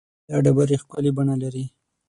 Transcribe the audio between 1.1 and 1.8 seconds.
بڼه لري.